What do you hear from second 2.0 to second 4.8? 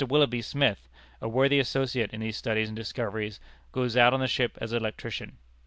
in these studies and discoveries, goes out on the ship as